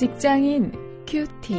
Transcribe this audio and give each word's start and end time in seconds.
직장인 0.00 0.72
큐티. 1.06 1.54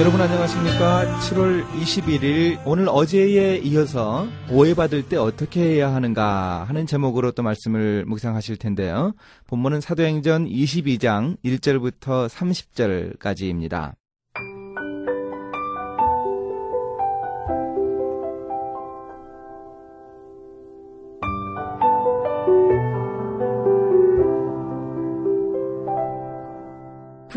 여러분 0.00 0.20
안녕하십니까? 0.20 1.20
7월 1.20 1.64
21일 1.68 2.60
오늘 2.66 2.88
어제에 2.88 3.58
이어서 3.58 4.26
오해받을 4.50 5.08
때 5.08 5.16
어떻게 5.16 5.60
해야 5.60 5.94
하는가 5.94 6.64
하는 6.64 6.84
제목으로 6.84 7.30
또 7.30 7.44
말씀을 7.44 8.04
묵상하실 8.04 8.56
텐데요. 8.56 9.14
본문은 9.46 9.80
사도행전 9.80 10.48
22장 10.48 11.36
1절부터 11.44 12.28
30절까지입니다. 12.28 13.97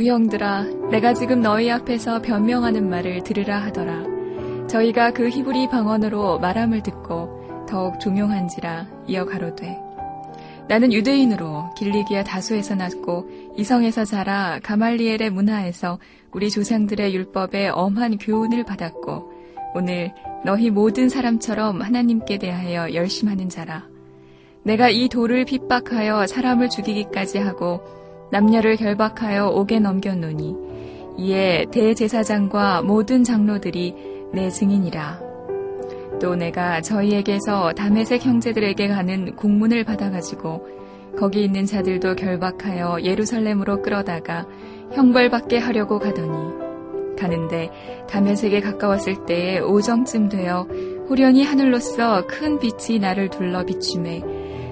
부형들아, 0.01 0.63
내가 0.89 1.13
지금 1.13 1.41
너희 1.41 1.69
앞에서 1.69 2.23
변명하는 2.23 2.89
말을 2.89 3.23
들으라 3.23 3.59
하더라. 3.65 4.03
저희가 4.67 5.11
그 5.11 5.29
히브리 5.29 5.69
방언으로 5.69 6.39
말함을 6.39 6.81
듣고 6.81 7.67
더욱 7.69 7.99
종용한지라 7.99 8.87
이어 9.07 9.25
가로되. 9.25 9.77
나는 10.67 10.91
유대인으로 10.91 11.75
길리기아 11.77 12.23
다수에서 12.23 12.73
났고 12.73 13.29
이성에서 13.55 14.05
자라 14.05 14.59
가말리엘의 14.63 15.30
문화에서 15.30 15.99
우리 16.31 16.49
조상들의 16.49 17.13
율법에 17.13 17.67
엄한 17.67 18.17
교훈을 18.17 18.63
받았고 18.63 19.31
오늘 19.75 20.13
너희 20.43 20.71
모든 20.71 21.09
사람처럼 21.09 21.80
하나님께 21.80 22.39
대하여 22.39 22.95
열심하는 22.95 23.49
자라. 23.49 23.88
내가 24.63 24.89
이 24.89 25.09
돌을 25.09 25.45
핍박하여 25.45 26.25
사람을 26.25 26.69
죽이기까지 26.69 27.38
하고 27.38 28.00
남녀를 28.31 28.77
결박하여 28.77 29.49
옥에 29.49 29.79
넘겼노니 29.79 30.55
이에 31.17 31.65
대제사장과 31.71 32.81
모든 32.81 33.23
장로들이 33.23 33.93
내 34.31 34.49
증인이라. 34.49 35.19
또 36.21 36.35
내가 36.35 36.81
저희에게서 36.81 37.73
담에색 37.73 38.25
형제들에게 38.25 38.87
가는 38.87 39.35
공문을 39.35 39.83
받아가지고 39.83 40.67
거기 41.17 41.43
있는 41.43 41.65
자들도 41.65 42.15
결박하여 42.15 43.02
예루살렘으로 43.03 43.81
끌어다가 43.81 44.47
형벌받게 44.93 45.57
하려고 45.57 45.99
가더니 45.99 46.61
가는데 47.17 47.69
담에색에 48.09 48.61
가까웠을 48.61 49.25
때에 49.25 49.59
오정쯤 49.59 50.29
되어 50.29 50.67
후련히 51.07 51.43
하늘로서 51.43 52.25
큰 52.27 52.59
빛이 52.59 52.99
나를 52.99 53.29
둘러 53.29 53.65
비춤에 53.65 54.23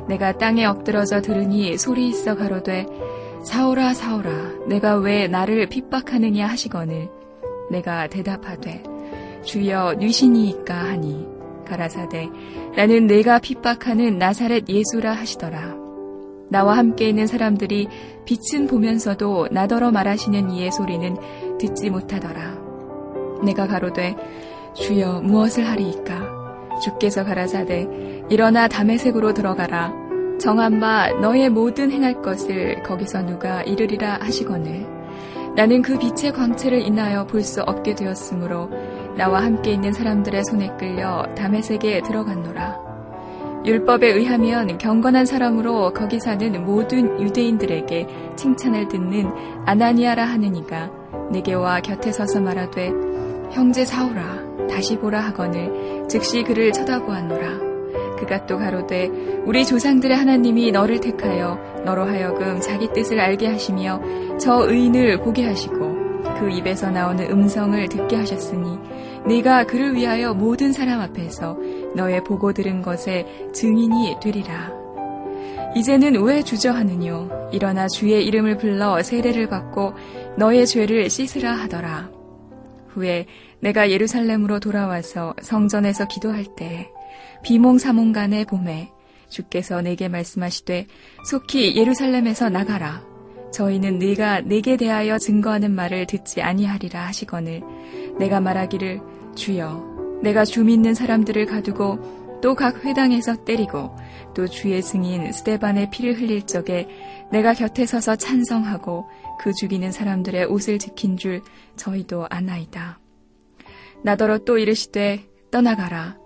내가 0.08 0.38
땅에 0.38 0.66
엎드러져 0.66 1.22
들으니 1.22 1.78
소리 1.78 2.08
있어 2.08 2.36
가로되 2.36 2.86
사오라 3.44 3.94
사오라 3.94 4.30
내가 4.68 4.96
왜 4.96 5.28
나를 5.28 5.68
핍박하느냐 5.68 6.48
하시거늘 6.48 7.10
내가 7.72 8.08
대답하되 8.08 8.84
주여 9.44 9.96
뉘시니이까 9.96 10.74
하니 10.74 11.40
가라사대 11.66 12.30
나는 12.76 13.08
내가 13.08 13.40
핍박하는 13.40 14.18
나사렛 14.18 14.68
예수라 14.68 15.14
하시더라. 15.14 15.78
나와 16.50 16.78
함께 16.78 17.10
있는 17.10 17.28
사람들이 17.28 17.88
빛은 18.26 18.68
보면서도 18.68 19.50
나더러 19.52 19.92
말하시는 19.92 20.50
이의 20.50 20.72
소리는 20.72 21.16
듣지 21.60 21.90
못하더라. 21.92 22.58
내가 23.44 23.68
가로되 23.68 24.16
주여 24.74 25.22
무엇을 25.22 25.68
하리이까? 25.68 26.40
주께서 26.84 27.24
가라사대 27.24 27.88
일어나 28.30 28.68
담에색으로 28.68 29.34
들어가라 29.34 30.09
정한 30.40 30.80
바 30.80 31.12
너의 31.20 31.50
모든 31.50 31.92
행할 31.92 32.22
것을 32.22 32.82
거기서 32.84 33.26
누가 33.26 33.62
이르리라 33.64 34.20
하시거늘. 34.22 34.88
나는 35.56 35.82
그 35.82 35.98
빛의 35.98 36.32
광채를 36.32 36.80
인하여 36.82 37.26
볼 37.28 37.44
수 37.44 37.62
없게 37.62 37.94
되었으므로 37.94 38.70
나와 39.18 39.44
함께 39.44 39.74
있는 39.74 39.92
사람들의 39.92 40.44
손에 40.46 40.70
끌려 40.80 41.24
담에색에 41.36 42.02
들어갔노라. 42.04 42.80
율법에 43.66 44.08
의하면 44.08 44.78
경건한 44.78 45.26
사람으로 45.26 45.92
거기 45.92 46.20
사는 46.22 46.64
모든 46.64 47.22
유대인들에게 47.22 48.08
칭찬을 48.38 48.88
듣는 48.88 49.30
아나니아라 49.66 50.24
하는 50.24 50.56
이가 50.56 50.90
내게 51.30 51.54
와 51.54 51.82
곁에 51.82 52.14
서서 52.14 52.40
말하되 52.40 52.94
형제 53.52 53.84
사오라 53.84 54.68
다시 54.70 54.98
보라 54.98 55.20
하거늘 55.20 56.08
즉시 56.08 56.44
그를 56.44 56.72
쳐다보았노라 56.72 57.69
그가 58.20 58.46
또 58.46 58.58
가로되 58.58 59.08
우리 59.46 59.66
조상들의 59.66 60.16
하나님이 60.16 60.72
너를 60.72 61.00
택하여 61.00 61.58
너로 61.86 62.06
하여금 62.06 62.60
자기 62.60 62.92
뜻을 62.94 63.20
알게 63.20 63.48
하시며 63.48 64.02
저 64.40 64.70
의인을 64.70 65.22
보게 65.22 65.46
하시고 65.46 65.98
그 66.40 66.50
입에서 66.50 66.92
나오는 66.92 67.30
음성을 67.30 67.88
듣게 67.88 68.16
하셨으니 68.18 68.78
네가 69.26 69.66
그를 69.66 69.96
위하여 69.96 70.34
모든 70.34 70.72
사람 70.72 71.02
앞에서 71.02 71.58
너의 71.96 72.24
보고 72.24 72.54
들은 72.54 72.82
것에 72.82 73.26
증인이 73.54 74.18
되리라. 74.22 74.72
이제는 75.76 76.22
왜 76.24 76.42
주저하느뇨? 76.42 77.50
일어나 77.52 77.88
주의 77.88 78.26
이름을 78.26 78.58
불러 78.58 79.02
세례를 79.04 79.48
받고 79.50 79.94
너의 80.38 80.66
죄를 80.66 81.10
씻으라 81.10 81.52
하더라. 81.52 82.10
후에 82.90 83.26
내가 83.60 83.92
예루살렘으로 83.92 84.60
돌아와서 84.60 85.36
성전에서 85.42 86.08
기도할 86.08 86.46
때 86.56 86.90
비몽사몽 87.44 88.12
간의 88.12 88.46
봄에 88.46 88.92
주께서 89.30 89.82
내게 89.82 90.08
말씀하시되 90.08 90.88
속히 91.30 91.76
예루살렘에서 91.76 92.50
나가라. 92.50 93.04
저희는 93.52 94.00
네가 94.00 94.42
내게 94.42 94.78
대하여 94.78 95.18
증거하는 95.18 95.72
말을 95.72 96.06
듣지 96.06 96.42
아니하리라 96.42 97.08
하시거늘 97.08 97.64
내가 98.20 98.40
말하기를 98.40 99.02
주여 99.36 100.20
내가 100.22 100.46
주 100.46 100.64
믿는 100.64 100.94
사람들을 100.94 101.46
가두고 101.48 102.20
또 102.42 102.56
각 102.56 102.86
회당에서 102.86 103.44
때리고 103.44 103.96
또 104.34 104.48
주의 104.48 104.82
증인 104.82 105.32
스테반의 105.32 105.90
피를 105.92 106.18
흘릴 106.20 106.46
적에 106.46 106.88
내가 107.32 107.54
곁에 107.54 107.86
서서 107.86 108.16
찬성하고 108.16 109.10
그 109.40 109.54
죽이는 109.54 109.92
사람들의 109.92 110.46
옷을 110.46 110.80
지킨 110.80 111.18
줄 111.18 111.42
저희도 111.76 112.28
아나이다. 112.30 113.00
나더러 114.04 114.40
또 114.40 114.58
이르시되 114.58 115.26
떠나가라. 115.52 116.18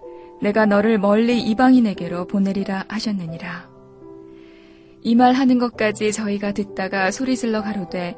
내가 0.43 0.65
너를 0.65 0.97
멀리 0.99 1.39
이방인에게로 1.41 2.27
보내리라 2.27 2.85
하셨느니라. 2.89 3.71
이 5.05 5.15
말 5.15 5.33
하는 5.33 5.57
것까지 5.57 6.11
저희가 6.11 6.51
듣다가 6.53 7.11
소리질러 7.11 7.61
가로되 7.61 8.15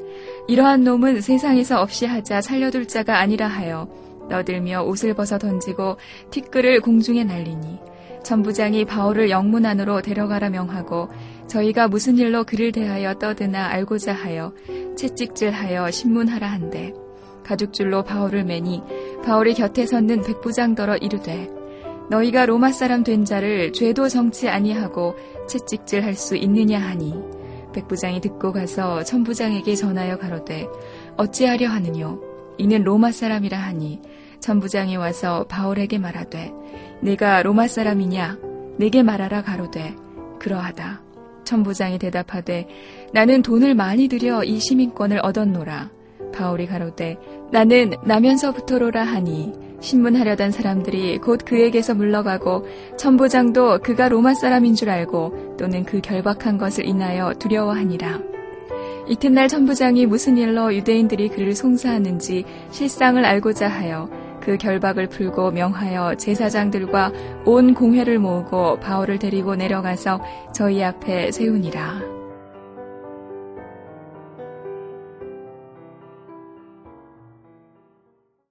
이러한 0.48 0.84
놈은 0.84 1.22
세상에서 1.22 1.82
없이 1.82 2.06
하자 2.06 2.42
살려둘 2.42 2.88
자가 2.88 3.20
아니라 3.20 3.48
하여 3.48 3.88
너들며 4.30 4.84
옷을 4.84 5.14
벗어 5.14 5.38
던지고 5.38 5.98
티끌을 6.30 6.82
공중에 6.82 7.24
날리니 7.24 7.80
전부장이 8.24 8.86
바울을 8.86 9.30
영문 9.32 9.66
안으로 9.66 10.02
데려가라 10.02 10.50
명하고 10.50 11.10
저희가 11.48 11.88
무슨 11.88 12.18
일로 12.18 12.44
그를 12.44 12.72
대하여 12.72 13.16
떠드나 13.16 13.68
알고자 13.68 14.14
하여 14.14 14.54
채찍질하여 14.96 15.90
신문하라 15.92 16.48
한대 16.48 16.94
가죽줄로 17.44 18.04
바울을 18.04 18.44
매니 18.46 18.82
바울이 19.24 19.54
곁에 19.56 19.86
섰는 19.88 20.22
백부장더러 20.24 20.98
이르되 20.98 21.65
너희가 22.10 22.46
로마 22.46 22.72
사람 22.72 23.04
된 23.04 23.26
자를 23.26 23.74
죄도 23.74 24.10
정치 24.10 24.48
아니하고 24.50 25.16
채찍질 25.48 26.04
할 26.04 26.16
수 26.16 26.36
있느냐 26.36 26.80
하니? 26.80 27.14
백부장이 27.74 28.22
듣고 28.22 28.54
가서 28.54 29.04
천부장에게 29.04 29.76
전하여 29.76 30.18
가로되 30.18 30.68
어찌하려 31.18 31.68
하느뇨? 31.70 32.20
이는 32.58 32.84
로마 32.84 33.12
사람이라 33.12 33.58
하니. 33.58 34.02
천부장이 34.40 34.96
와서 34.96 35.46
바울에게 35.50 35.98
말하되 35.98 36.54
내가 37.02 37.42
로마 37.44 37.68
사람이냐? 37.68 38.38
내게 38.78 39.04
말하라 39.04 39.42
가로되 39.42 39.96
그러하다. 40.40 41.02
천부장이 41.44 42.00
대답하되 42.00 42.68
나는 43.14 43.42
돈을 43.42 43.76
많이 43.76 44.08
들여 44.08 44.44
이 44.44 44.60
시민권을 44.60 45.20
얻었노라 45.24 45.92
바울이 46.36 46.68
가로되 46.68 47.18
나는 47.52 47.94
나면서부터로라 48.04 49.04
하니 49.04 49.54
신문하려던 49.80 50.52
사람들이 50.52 51.20
곧 51.20 51.42
그에게서 51.46 51.94
물러가고 51.96 52.66
천부장도 52.98 53.80
그가 53.80 54.10
로마 54.10 54.34
사람인 54.34 54.76
줄 54.76 54.90
알고 54.90 55.56
또는 55.58 55.84
그 55.84 56.02
결박한 56.02 56.58
것을 56.58 56.86
인하여 56.86 57.34
두려워하니라. 57.34 58.20
이튿날 59.08 59.48
천부장이 59.48 60.08
무슨 60.08 60.38
일로 60.38 60.74
유대인들이 60.74 61.30
그를 61.30 61.56
송사하는지 61.56 62.44
실상을 62.72 63.24
알고자 63.24 63.68
하여 63.68 64.10
그 64.42 64.58
결박을 64.58 65.08
풀고 65.08 65.52
명하여 65.52 66.16
제사장들과 66.16 67.12
온 67.46 67.74
공회를 67.74 68.20
모으고 68.20 68.80
바울을 68.80 69.20
데리고 69.20 69.56
내려가서 69.56 70.22
저희 70.54 70.84
앞에 70.84 71.32
세우니라. 71.32 72.15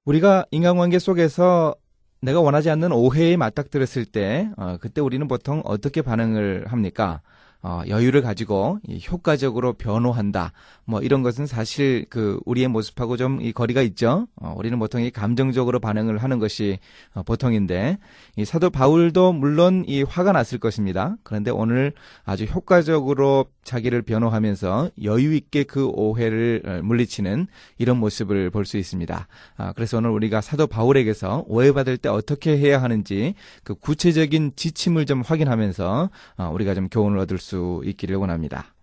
우리가 0.05 0.45
인간관계 0.51 0.99
속에서 0.99 1.75
내가 2.21 2.41
원하지 2.41 2.71
않는 2.71 2.93
오해에 2.93 3.37
맞닥뜨렸을 3.37 4.05
때 4.07 4.51
어, 4.57 4.77
그때 4.81 5.01
우리는 5.01 5.27
보통 5.29 5.63
어떻게 5.65 6.03
반응을 6.03 6.67
합니까? 6.69 7.21
어, 7.67 7.81
여유를 7.89 8.21
가지고 8.21 8.79
효과적으로 9.11 9.73
변호한다. 9.73 10.53
뭐 10.85 11.01
이런 11.01 11.23
것은 11.23 11.47
사실 11.47 12.05
그 12.11 12.39
우리의 12.45 12.69
모습하고 12.69 13.17
좀 13.17 13.39
이 13.41 13.53
거리가 13.53 13.81
있죠. 13.83 14.29
어, 14.37 14.55
우리는 14.57 14.79
보통 14.79 15.01
이 15.01 15.11
감정적으로 15.11 15.81
반응을 15.81 16.19
하는 16.19 16.39
것이 16.39 16.79
어, 17.15 17.23
보통인데 17.23 17.99
이 18.37 18.45
사도 18.45 18.69
바울도 18.69 19.33
물론 19.33 19.85
이 19.89 20.03
화가 20.03 20.33
났을 20.33 20.59
것입니다. 20.59 21.17
그런데 21.23 21.51
오늘 21.51 21.93
아주 22.25 22.45
효과적으로 22.45 23.47
자기를 23.65 24.03
변호하면서 24.03 24.91
여유 25.05 25.35
있게 25.35 25.63
그 25.65 25.87
오해를 25.87 26.63
어, 26.67 26.81
물리치는 26.83 27.47
이런 27.79 27.97
모습을 27.99 28.51
볼 28.51 28.65
수 28.67 28.77
있습니다. 28.77 29.27
아, 29.57 29.73
그래서 29.73 29.99
오늘 29.99 30.11
우리가 30.11 30.41
사도 30.41 30.67
바울에게서 30.67 31.45
오해받을 31.47 31.97
때 31.97 32.09
어떻게 32.11 32.59
해야 32.59 32.83
하는지 32.83 33.35
그 33.63 33.75
구체적인 33.75 34.53
지침을 34.57 35.07
좀 35.07 35.23
확인하면서 35.23 36.11
어, 36.39 36.51
우리가 36.53 36.75
좀 36.75 36.89
교훈을 36.89 37.19
얻을 37.19 37.39
수 37.39 37.54
있기를 37.85 38.17
원합니다. 38.17 38.75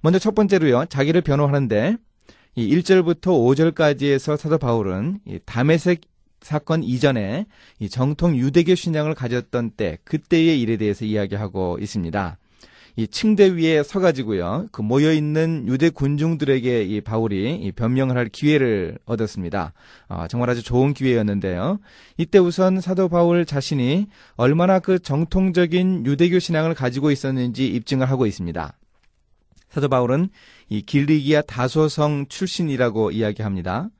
먼저 0.00 0.18
첫 0.18 0.34
번째로요. 0.34 0.86
자기를 0.86 1.22
변호하는데 1.22 1.96
이 2.54 2.76
1절부터 2.76 3.22
5절까지에서 3.74 4.36
사도 4.36 4.58
바울은 4.58 5.20
이 5.26 5.38
담에색 5.44 6.00
사건 6.40 6.82
이전에 6.82 7.46
이 7.78 7.88
정통 7.88 8.36
유대교 8.36 8.74
신앙을 8.74 9.14
가졌던 9.14 9.72
때 9.72 9.98
그때의 10.04 10.60
일에 10.60 10.76
대해서 10.76 11.04
이야기하고 11.04 11.78
있습니다. 11.80 12.38
이 12.98 13.06
층대 13.06 13.50
위에 13.50 13.84
서가지고요. 13.84 14.66
그 14.72 14.82
모여 14.82 15.12
있는 15.12 15.68
유대 15.68 15.88
군중들에게 15.88 16.82
이 16.82 17.00
바울이 17.00 17.54
이 17.54 17.70
변명을 17.70 18.16
할 18.16 18.28
기회를 18.28 18.98
얻었습니다. 19.04 19.72
어, 20.08 20.26
정말 20.28 20.50
아주 20.50 20.64
좋은 20.64 20.94
기회였는데요. 20.94 21.78
이때 22.16 22.40
우선 22.40 22.80
사도 22.80 23.08
바울 23.08 23.46
자신이 23.46 24.08
얼마나 24.34 24.80
그 24.80 24.98
정통적인 24.98 26.06
유대교 26.06 26.40
신앙을 26.40 26.74
가지고 26.74 27.12
있었는지 27.12 27.68
입증을 27.68 28.10
하고 28.10 28.26
있습니다. 28.26 28.72
사도 29.70 29.88
바울은 29.88 30.28
이 30.68 30.82
길리기아 30.82 31.42
다소성 31.42 32.26
출신이라고 32.28 33.12
이야기합니다. 33.12 33.90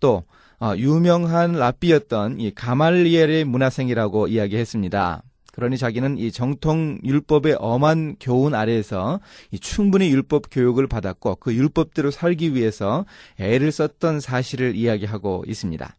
또 0.00 0.24
어, 0.60 0.72
유명한 0.78 1.52
랍비였던 1.52 2.40
이 2.40 2.54
가말리엘의 2.54 3.44
문화생이라고 3.44 4.28
이야기했습니다. 4.28 5.24
그러니 5.56 5.78
자기는 5.78 6.18
이 6.18 6.30
정통 6.30 6.98
율법의 7.02 7.56
엄한 7.58 8.16
교훈 8.20 8.54
아래에서 8.54 9.20
충분히 9.58 10.10
율법 10.10 10.44
교육을 10.50 10.86
받았고 10.86 11.36
그 11.36 11.54
율법대로 11.54 12.10
살기 12.10 12.54
위해서 12.54 13.06
애를 13.40 13.72
썼던 13.72 14.20
사실을 14.20 14.76
이야기하고 14.76 15.44
있습니다. 15.46 15.96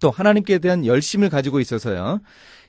또 0.00 0.10
하나님께 0.10 0.58
대한 0.58 0.84
열심을 0.84 1.30
가지고 1.30 1.60
있어서요. 1.60 2.20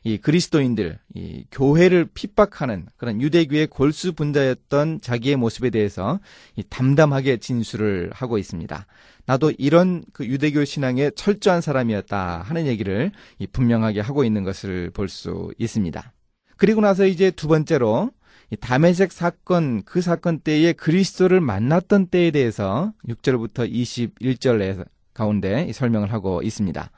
이 0.04 0.18
그리스도인들, 0.18 1.00
이 1.16 1.44
교회를 1.52 2.08
핍박하는 2.14 2.86
그런 2.96 3.22
유대교의 3.22 3.68
골수 3.68 4.14
분자였던 4.14 5.02
자기의 5.02 5.36
모습에 5.36 5.70
대해서 5.70 6.20
이 6.56 6.64
담담하게 6.70 7.38
진술을 7.38 8.12
하고 8.14 8.38
있습니다. 8.38 8.86
나도 9.26 9.52
이런 9.58 10.04
그 10.14 10.26
유대교 10.26 10.64
신앙에 10.64 11.10
철저한 11.10 11.60
사람이었다 11.60 12.44
하는 12.44 12.68
얘기를 12.68 13.12
이 13.40 13.48
분명하게 13.48 14.00
하고 14.00 14.24
있는 14.24 14.44
것을 14.44 14.92
볼 14.92 15.10
수 15.10 15.52
있습니다. 15.58 16.14
그리고 16.56 16.82
나서 16.82 17.06
이제 17.06 17.32
두 17.32 17.48
번째로 17.48 18.12
이 18.50 18.56
다메섹 18.56 19.12
사건 19.12 19.84
그 19.84 20.02
사건 20.02 20.40
때에 20.40 20.72
그리스도를 20.72 21.42
만났던 21.42 22.08
때에 22.08 22.32
대해서 22.32 22.94
6절부터 23.08 23.70
21절 23.70 24.86
가운데 25.14 25.72
설명을 25.74 26.14
하고 26.14 26.42
있습니다. 26.42 26.92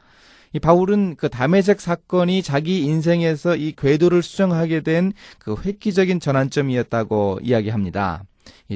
이 0.54 0.60
바울은 0.60 1.16
그 1.16 1.30
다메섹 1.30 1.80
사건이 1.80 2.42
자기 2.42 2.84
인생에서 2.84 3.56
이 3.56 3.74
궤도를 3.78 4.24
수정하게 4.24 4.82
된 4.82 5.14
그 5.40 5.56
획기적인 5.64 6.20
전환점이었다고 6.20 7.40
이야기합니다. 7.42 8.24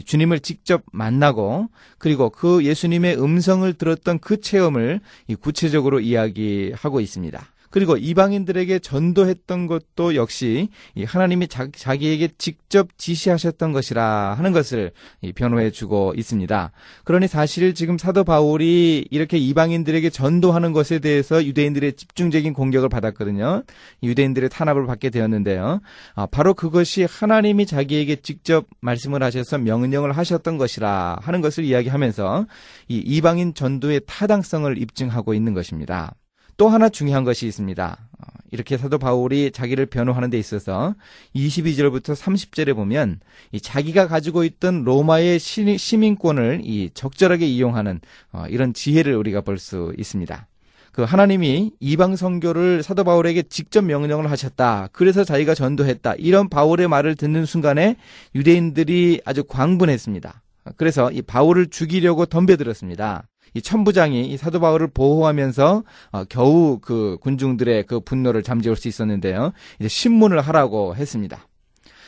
주님을 0.05 0.39
직접 0.39 0.83
만나고 0.91 1.67
그리고 1.97 2.29
그 2.29 2.63
예수님의 2.63 3.21
음성을 3.21 3.71
들었던 3.73 4.19
그 4.19 4.41
체험을 4.41 5.01
구체적으로 5.39 5.99
이야기하고 5.99 6.99
있습니다. 6.99 7.45
그리고 7.73 7.97
이방인들에게 7.97 8.77
전도했던 8.77 9.65
것도 9.65 10.13
역시 10.13 10.69
하나님이 11.07 11.47
자, 11.47 11.65
기에게 11.95 12.29
직접 12.37 12.95
지시하셨던 12.99 13.71
것이라 13.71 14.35
하는 14.35 14.51
것을 14.51 14.91
변호해 15.33 15.71
주고 15.71 16.13
있습니다. 16.15 16.71
그러니 17.03 17.27
사실 17.27 17.73
지금 17.73 17.97
사도 17.97 18.23
바울이 18.25 19.07
이렇게 19.09 19.39
이방인들에게 19.39 20.07
전도하는 20.11 20.71
것에 20.71 20.99
대해서 20.99 21.43
유대인들의 21.43 21.93
집중적인 21.93 22.53
공격을 22.53 22.89
받았거든요. 22.89 23.63
유대인들의 24.03 24.49
탄압을 24.49 24.85
받게 24.85 25.09
되었는데요. 25.09 25.81
아, 26.13 26.27
바로 26.27 26.53
그것이 26.53 27.07
하나님이 27.09 27.65
자기에게 27.65 28.17
직접 28.17 28.67
말씀을 28.81 29.23
하셔서 29.23 29.57
명령을 29.57 30.11
하셨던 30.11 30.59
것이라 30.59 31.17
하는 31.19 31.41
것을 31.41 31.63
이야기하면서 31.63 32.45
이 32.89 32.97
이방인 32.97 33.55
전도의 33.55 34.01
타당성을 34.05 34.77
입증하고 34.77 35.33
있는 35.33 35.55
것입니다. 35.55 36.13
또 36.57 36.69
하나 36.69 36.89
중요한 36.89 37.23
것이 37.23 37.47
있습니다. 37.47 37.97
어, 38.19 38.25
이렇게 38.51 38.77
사도 38.77 38.97
바울이 38.97 39.51
자기를 39.51 39.87
변호하는 39.87 40.29
데 40.29 40.37
있어서 40.37 40.95
22절부터 41.35 42.15
30절에 42.15 42.75
보면 42.75 43.19
자기가 43.61 44.07
가지고 44.07 44.43
있던 44.43 44.83
로마의 44.83 45.39
시민권을 45.39 46.63
적절하게 46.93 47.47
이용하는 47.47 47.99
어, 48.31 48.45
이런 48.49 48.73
지혜를 48.73 49.15
우리가 49.15 49.41
볼 49.41 49.57
수 49.57 49.93
있습니다. 49.97 50.47
그 50.93 51.01
하나님이 51.01 51.71
이방 51.79 52.15
선교를 52.15 52.83
사도 52.83 53.03
바울에게 53.03 53.43
직접 53.43 53.81
명령을 53.83 54.29
하셨다. 54.29 54.89
그래서 54.91 55.23
자기가 55.23 55.55
전도했다. 55.55 56.13
이런 56.19 56.49
바울의 56.49 56.87
말을 56.87 57.15
듣는 57.15 57.45
순간에 57.45 57.95
유대인들이 58.35 59.21
아주 59.25 59.43
광분했습니다. 59.43 60.43
그래서 60.77 61.11
이 61.11 61.23
바울을 61.23 61.67
죽이려고 61.67 62.27
덤벼들었습니다. 62.27 63.23
이 63.53 63.61
천부장이 63.61 64.25
이 64.25 64.37
사도 64.37 64.59
바울을 64.59 64.87
보호하면서 64.87 65.83
어, 66.11 66.23
겨우 66.25 66.79
그 66.79 67.17
군중들의 67.21 67.85
그 67.85 67.99
분노를 67.99 68.43
잠재울 68.43 68.75
수 68.75 68.87
있었는데요. 68.87 69.53
이제 69.79 69.87
신문을 69.87 70.41
하라고 70.41 70.95
했습니다. 70.95 71.47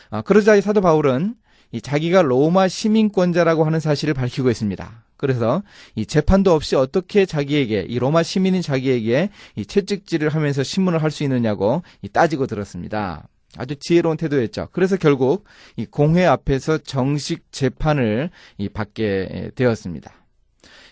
어, 0.10 0.22
그러자 0.22 0.56
이 0.56 0.62
사도 0.62 0.82
바울은 0.82 1.36
이 1.72 1.82
자기가 1.82 2.22
로마 2.22 2.68
시민권자라고 2.68 3.66
하는 3.66 3.80
사실을 3.80 4.14
밝히고 4.14 4.50
있습니다. 4.50 5.04
그래서 5.18 5.64
이 5.96 6.06
재판도 6.06 6.54
없이 6.54 6.76
어떻게 6.76 7.26
자기에게 7.26 7.86
이 7.88 8.00
로마 8.00 8.22
시민인 8.24 8.62
자기에게 8.62 9.30
이 9.56 9.66
채찍질을 9.66 10.30
하면서 10.30 10.64
신문을 10.64 11.02
할 11.02 11.12
수 11.12 11.24
있느냐고 11.24 11.84
이 12.02 12.10
따지고 12.10 12.48
들었습니다. 12.48 13.28
아주 13.58 13.76
지혜로운 13.80 14.18
태도였죠. 14.18 14.70
그래서 14.74 14.98
결국 14.98 15.46
이 15.78 15.86
공회 15.86 16.26
앞에서 16.26 16.78
정식 16.80 17.52
재판을 17.52 18.30
이 18.58 18.68
받게 18.68 19.52
되었습니다. 19.56 20.12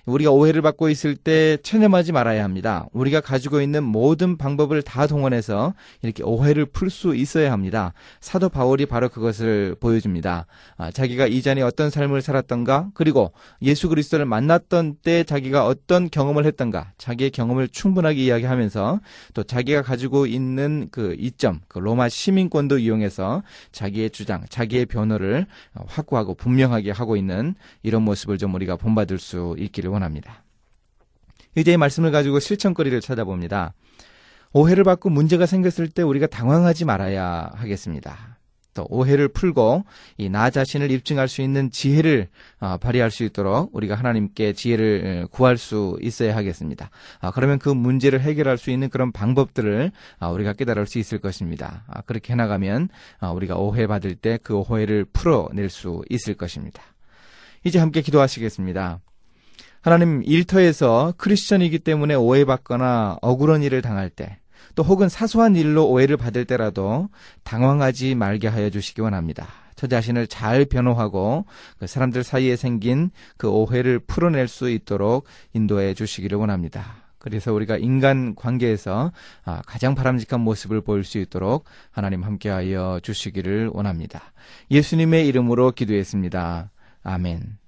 우리가 0.06 0.32
오해를 0.32 0.62
받고 0.62 0.90
있을 0.90 1.16
때 1.16 1.58
체념하지 1.64 2.12
말아야 2.12 2.44
합니다. 2.44 2.88
우리가 2.92 3.22
가지고 3.22 3.62
있는 3.62 3.84
모든 3.84 4.38
방법을 4.38 4.82
다 4.82 5.08
동원해서 5.08 5.74
이렇게 6.02 6.24
오해를 6.24 6.66
풀 6.66 6.90
수 6.90 7.16
있어야 7.16 7.52
합니다. 7.52 7.94
사도 8.20 8.50
바울이 8.50 8.86
바로 8.86 9.10
그것을 9.10 9.76
보여줍니다. 9.80 10.46
아, 10.78 10.92
자기가 10.92 11.28
이전에 11.28 11.62
어떤 11.62 11.90
삶을 11.90 12.22
살았던가, 12.22 12.90
그리고 12.94 13.32
예수 13.62 13.90
그리스도를 13.90 14.26
만났던 14.26 14.98
때 15.02 15.24
자기가 15.24 15.66
어떤 15.66 16.10
경험을 16.10 16.46
했던가, 16.46 16.92
자기의 16.98 17.32
경험을 17.32 17.70
충분하게 17.70 18.22
이야기하면서 18.22 19.00
또 19.34 19.44
자기가 19.44 19.82
가지고 19.82 20.28
있는 20.28 20.90
그 20.92 21.16
이점, 21.18 21.62
그 21.68 21.80
로마 21.80 22.10
시민권도 22.10 22.78
이용해서 22.78 23.42
자기의 23.72 24.12
주장, 24.12 24.44
자기의 24.50 24.86
변호를 24.86 25.48
확고하고 25.88 26.36
분명하게 26.36 26.92
하고 26.92 27.18
있는 27.18 27.56
이런 27.82 28.04
모습을 28.04 28.38
좀 28.38 28.54
우리가 28.54 28.76
본받을 28.76 29.18
수 29.18 29.56
있기를 29.58 29.93
원합니다. 29.94 30.44
이제의 31.56 31.78
말씀을 31.78 32.12
가지고 32.12 32.40
실천거리를 32.40 33.00
찾아봅니다. 33.02 33.74
오해를 34.54 34.84
받고 34.84 35.10
문제가 35.10 35.46
생겼을 35.46 35.90
때 35.90 36.02
우리가 36.04 36.28
당황하지 36.28 36.86
말아야 36.86 37.52
하겠습니다. 37.56 38.38
또 38.76 38.88
오해를 38.90 39.28
풀고 39.28 39.84
이 40.18 40.30
나 40.30 40.50
자신을 40.50 40.90
입증할 40.90 41.28
수 41.28 41.44
있는 41.44 41.70
지혜를 41.70 42.28
어, 42.60 42.78
발휘할 42.78 43.12
수 43.12 43.24
있도록 43.24 43.70
우리가 43.76 43.94
하나님께 43.94 44.54
지혜를 44.54 45.28
구할 45.30 45.58
수 45.60 45.96
있어야 46.02 46.36
하겠습니다. 46.36 46.90
아, 47.20 47.30
그러면 47.30 47.60
그 47.60 47.70
문제를 47.70 48.22
해결할 48.22 48.58
수 48.58 48.72
있는 48.72 48.90
그런 48.90 49.12
방법들을 49.12 49.92
아, 50.18 50.30
우리가 50.30 50.54
깨달을 50.54 50.88
수 50.88 50.98
있을 50.98 51.20
것입니다. 51.20 51.84
아, 51.88 52.02
그렇게 52.02 52.34
해나가면 52.34 52.90
우리가 53.36 53.58
오해 53.58 53.86
받을 53.86 54.16
때 54.16 54.40
그 54.42 54.56
오해를 54.56 55.06
풀어낼 55.06 55.70
수 55.70 56.02
있을 56.10 56.34
것입니다. 56.34 56.82
이제 57.64 57.78
함께 57.78 58.02
기도하시겠습니다. 58.02 59.00
하나님 59.84 60.24
일터에서 60.24 61.14
크리스천이기 61.18 61.80
때문에 61.80 62.16
오해받거나 62.16 63.18
억울한 63.22 63.64
일을 63.64 63.82
당할 63.82 64.10
때, 64.10 64.38
또 64.76 64.84
혹은 64.84 65.10
사소한 65.10 65.58
일로 65.58 65.90
오해를 65.90 66.16
받을 66.16 66.46
때라도 66.46 67.10
당황하지 67.44 68.16
말게 68.16 68.48
하여 68.48 68.70
주시기 68.70 69.02
원합니다. 69.02 69.46
저 69.76 69.88
자신을 69.88 70.28
잘 70.28 70.64
변호하고 70.64 71.46
그 71.80 71.88
사람들 71.88 72.24
사이에 72.24 72.56
생긴 72.56 73.12
그 73.36 73.50
오해를 73.50 74.00
풀어낼 74.00 74.48
수 74.48 74.70
있도록 74.70 75.26
인도해 75.52 75.94
주시기를 75.94 76.38
원합니다. 76.38 77.04
그래서 77.20 77.52
우리가 77.52 77.76
인간 77.76 78.36
관계에서 78.36 79.12
아, 79.44 79.62
가장 79.66 79.96
바람직한 79.96 80.40
모습을 80.40 80.80
보일 80.80 81.04
수 81.04 81.18
있도록 81.18 81.66
하나님 81.92 82.24
함께하여 82.24 83.02
주시기를 83.04 83.72
원합니다. 83.74 84.32
예수님의 84.72 85.28
이름으로 85.28 85.72
기도했습니다. 85.72 86.72
아멘. 87.04 87.63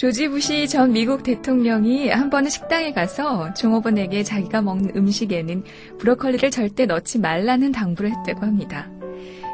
조지 0.00 0.28
부시 0.28 0.66
전 0.66 0.94
미국 0.94 1.22
대통령이 1.22 2.08
한 2.08 2.30
번은 2.30 2.48
식당에 2.48 2.94
가서 2.94 3.52
종업원에게 3.52 4.22
자기가 4.22 4.62
먹는 4.62 4.96
음식에는 4.96 5.62
브로콜리를 5.98 6.50
절대 6.50 6.86
넣지 6.86 7.18
말라는 7.18 7.70
당부를 7.70 8.10
했다고 8.10 8.46
합니다. 8.46 8.90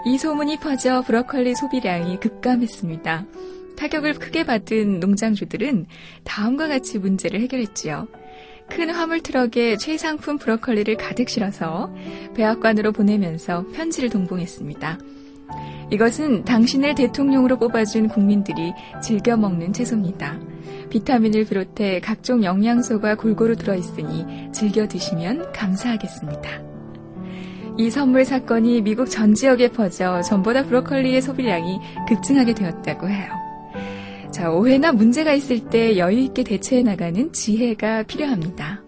이 0.07 0.17
소문이 0.17 0.61
퍼져 0.61 1.03
브로콜리 1.03 1.57
소비량이 1.57 2.21
급감했습니다. 2.21 3.27
타격을 3.77 4.15
크게 4.21 4.45
받은 4.45 5.01
농장주들은 5.01 5.87
다음과 6.23 6.69
같이 6.69 7.01
문제를 7.01 7.41
해결했지요. 7.41 8.07
큰 8.69 8.91
화물 8.91 9.23
트럭에 9.23 9.77
최상품 9.79 10.39
브로콜리를 10.39 10.97
가득 10.97 11.29
실어서 11.29 11.93
백악관으로 12.37 12.93
보내면서 12.93 13.67
편지를 13.73 14.11
동봉했습니다. 14.11 15.16
이것은 15.91 16.45
당신을 16.45 16.95
대통령으로 16.95 17.59
뽑아준 17.59 18.09
국민들이 18.09 18.73
즐겨 19.03 19.37
먹는 19.37 19.73
채소입니다. 19.73 20.39
비타민을 20.91 21.45
비롯해 21.45 22.01
각종 22.01 22.43
영양소가 22.43 23.17
골고루 23.17 23.57
들어있으니 23.57 24.51
즐겨 24.53 24.87
드시면 24.89 25.53
감사하겠습니다. 25.53 26.67
이 27.79 27.91
선물 27.91 28.25
사건이 28.25 28.83
미국 28.83 29.11
전 29.11 29.35
지역에 29.35 29.69
퍼져 29.71 30.23
전보다 30.23 30.65
브로콜리의 30.65 31.21
소비량이 31.21 31.79
급증하게 32.09 32.55
되었다고 32.55 33.09
해요. 33.09 33.29
자, 34.31 34.51
오해나 34.51 34.93
문제가 34.93 35.33
있을 35.35 35.69
때 35.69 35.99
여유 35.99 36.19
있게 36.21 36.43
대처해 36.43 36.83
나가는 36.83 37.33
지혜가 37.33 38.05
필요합니다. 38.05 38.86